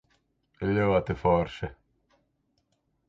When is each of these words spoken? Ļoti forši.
Ļoti 0.77 1.17
forši. 1.25 1.69